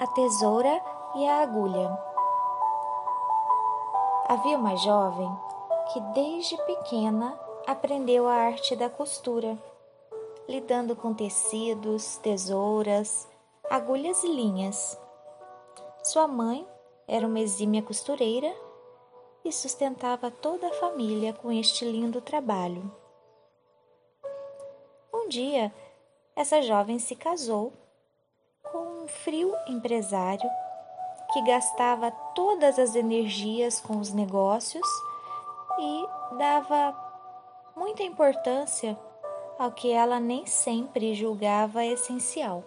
[0.00, 0.82] a tesoura
[1.14, 1.90] e a agulha.
[4.26, 5.30] Havia uma jovem
[5.92, 9.58] que desde pequena aprendeu a arte da costura,
[10.48, 13.28] lidando com tecidos, tesouras,
[13.68, 14.98] agulhas e linhas.
[16.02, 16.66] Sua mãe
[17.06, 18.56] era uma exímia costureira
[19.44, 22.90] e sustentava toda a família com este lindo trabalho.
[25.12, 25.70] Um dia,
[26.34, 27.74] essa jovem se casou
[28.64, 30.48] com um frio empresário
[31.32, 34.86] que gastava todas as energias com os negócios
[35.78, 36.94] e dava
[37.76, 38.98] muita importância
[39.58, 42.64] ao que ela nem sempre julgava essencial.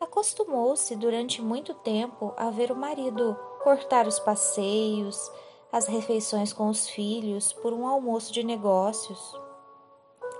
[0.00, 5.30] Acostumou-se durante muito tempo a ver o marido cortar os passeios,
[5.70, 9.38] as refeições com os filhos por um almoço de negócios.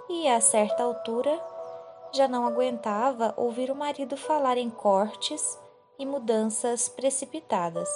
[0.09, 1.38] E a certa altura
[2.12, 5.59] já não aguentava ouvir o marido falar em cortes
[5.98, 7.88] e mudanças precipitadas.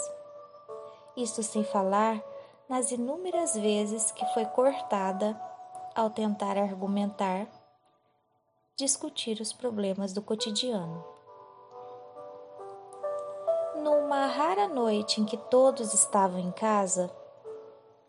[1.17, 2.23] Isto sem falar
[2.69, 5.41] nas inúmeras vezes que foi cortada
[5.95, 7.47] ao tentar argumentar,
[8.77, 11.05] discutir os problemas do cotidiano.
[13.77, 17.11] Numa rara noite em que todos estavam em casa,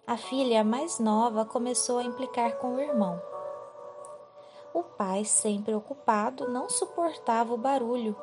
[0.08, 3.34] a filha mais nova começou a implicar com o irmão.
[4.75, 8.13] O pai, sempre ocupado, não suportava o barulho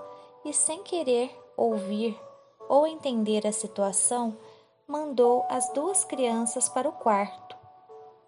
[0.45, 2.14] e, sem querer ouvir
[2.69, 4.36] ou entender a situação,
[4.86, 7.56] mandou as duas crianças para o quarto,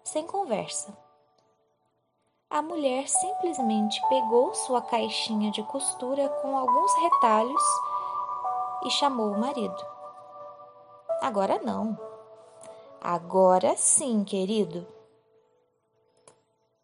[0.03, 0.97] sem conversa.
[2.49, 7.63] A mulher simplesmente pegou sua caixinha de costura com alguns retalhos
[8.85, 9.85] e chamou o marido.
[11.21, 11.95] Agora não.
[12.99, 14.94] Agora sim, querido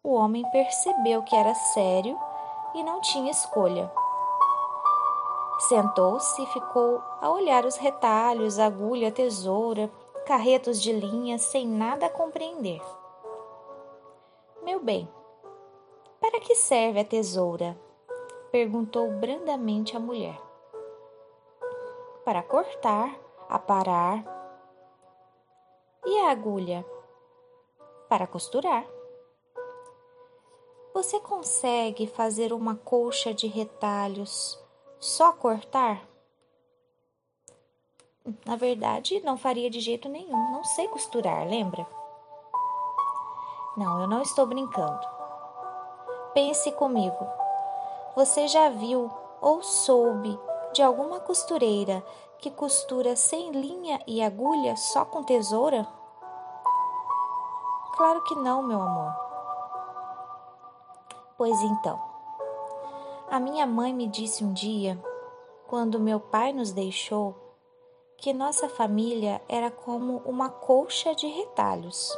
[0.04, 2.18] o homem percebeu que era sério
[2.74, 3.90] e não tinha escolha.
[5.60, 9.88] Sentou-se e ficou a olhar os retalhos, agulha, tesoura,
[10.26, 12.82] carretos de linha, sem nada compreender.
[14.62, 15.08] Meu bem,
[16.20, 17.78] para que serve a tesoura?
[18.50, 20.38] perguntou brandamente a mulher.
[22.24, 23.16] Para cortar,
[23.48, 24.22] aparar.
[26.04, 26.84] E a agulha?
[28.08, 28.84] Para costurar.
[30.94, 34.62] Você consegue fazer uma colcha de retalhos
[35.00, 36.02] só cortar?
[38.44, 40.52] Na verdade, não faria de jeito nenhum.
[40.52, 41.86] Não sei costurar, lembra?
[43.74, 45.00] Não, eu não estou brincando.
[46.34, 47.26] Pense comigo.
[48.14, 49.10] Você já viu
[49.40, 50.38] ou soube
[50.74, 52.04] de alguma costureira
[52.38, 55.88] que costura sem linha e agulha só com tesoura?
[57.96, 59.31] Claro que não, meu amor.
[61.36, 62.00] Pois então,
[63.28, 65.02] a minha mãe me disse um dia,
[65.66, 67.34] quando meu pai nos deixou,
[68.18, 72.16] que nossa família era como uma colcha de retalhos.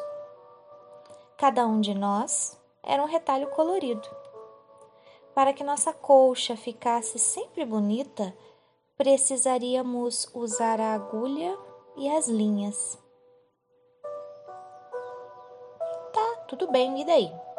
[1.38, 4.08] Cada um de nós era um retalho colorido.
[5.34, 8.36] Para que nossa colcha ficasse sempre bonita,
[8.96, 11.56] precisaríamos usar a agulha
[11.96, 12.98] e as linhas.
[16.12, 17.53] Tá, tudo bem, e daí?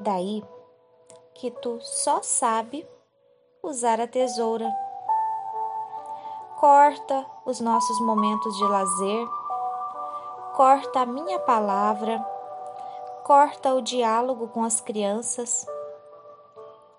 [0.00, 0.42] Daí
[1.34, 2.88] que tu só sabe
[3.62, 4.74] usar a tesoura.
[6.58, 9.28] Corta os nossos momentos de lazer,
[10.56, 12.18] corta a minha palavra,
[13.24, 15.66] corta o diálogo com as crianças.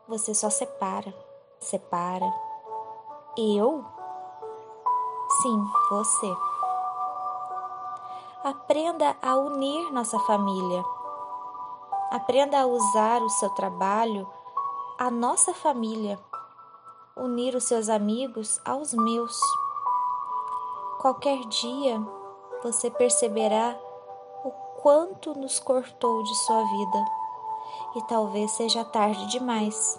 [0.07, 1.11] Você só separa,
[1.59, 2.31] separa.
[3.35, 3.83] Eu?
[5.41, 6.35] Sim, você.
[8.43, 10.83] Aprenda a unir nossa família
[12.11, 14.29] Aprenda a usar o seu trabalho,
[14.99, 16.19] a nossa família,
[17.15, 19.39] unir os seus amigos aos meus.
[20.99, 22.05] Qualquer dia
[22.61, 23.79] você perceberá
[24.43, 24.51] o
[24.81, 27.05] quanto nos cortou de sua vida
[27.95, 29.97] e talvez seja tarde demais.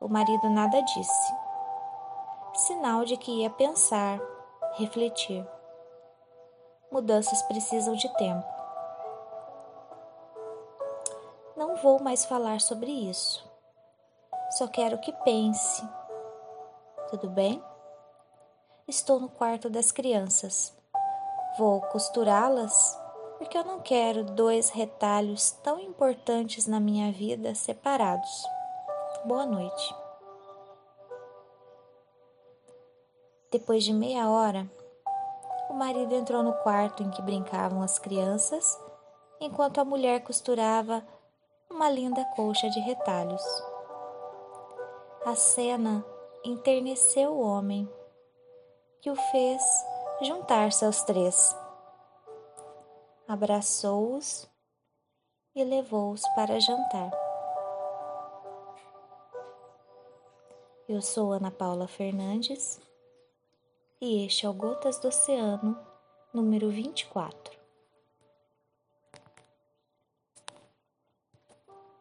[0.00, 1.34] O marido nada disse,
[2.54, 4.20] sinal de que ia pensar,
[4.72, 5.46] refletir.
[6.90, 8.61] Mudanças precisam de tempo.
[11.62, 13.48] Não vou mais falar sobre isso.
[14.50, 15.80] Só quero que pense.
[17.08, 17.62] Tudo bem?
[18.88, 20.76] Estou no quarto das crianças.
[21.56, 23.00] Vou costurá-las
[23.38, 28.44] porque eu não quero dois retalhos tão importantes na minha vida separados.
[29.24, 29.94] Boa noite.
[33.52, 34.68] Depois de meia hora,
[35.70, 38.76] o marido entrou no quarto em que brincavam as crianças,
[39.40, 41.06] enquanto a mulher costurava
[41.72, 43.42] uma linda colcha de retalhos.
[45.24, 46.04] A cena
[46.44, 47.90] enterneceu o homem,
[49.00, 49.62] que o fez
[50.20, 51.56] juntar-se aos três.
[53.26, 54.48] Abraçou-os
[55.54, 57.10] e levou-os para jantar.
[60.86, 62.80] Eu sou Ana Paula Fernandes
[63.98, 65.78] e este é o Gotas do Oceano,
[66.34, 67.61] número 24.